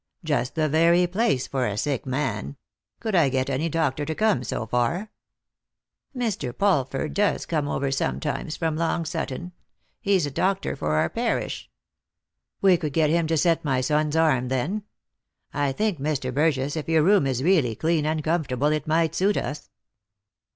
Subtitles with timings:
[0.23, 2.57] "Just the very place for a sick man.
[2.99, 5.11] Could I get any doctor to come so far?"
[6.17, 6.57] "Mr.
[6.57, 9.51] Polford does come over sometimes from Long Sutton.
[9.99, 11.69] He's doctor for our parish.""
[12.63, 14.85] We could get him to set my son's arm, then.
[15.53, 16.33] I think, Mr.
[16.33, 19.69] Burgess, if your room is really clean and comfortable it might suit us."